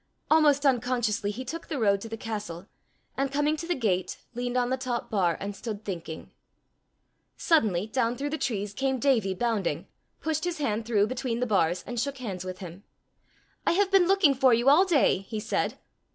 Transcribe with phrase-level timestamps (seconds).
[0.31, 2.65] Almost unconsciously he took the road to the castle,
[3.15, 6.31] and coming to the gate, leaned on the top bar, and stood thinking.
[7.37, 9.85] Suddenly, down through the trees came Davie bounding,
[10.19, 12.83] pushed his hand through between the bars, and shook hands with him.
[13.67, 15.77] "I have been looking for you all day," he said.